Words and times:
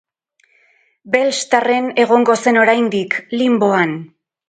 Belstarren 1.17 1.91
egongo 2.07 2.39
zen 2.47 2.61
oraindik, 2.65 3.19
linboan. 3.41 3.99